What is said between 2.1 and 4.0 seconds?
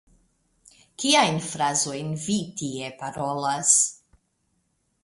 vi tie parolas?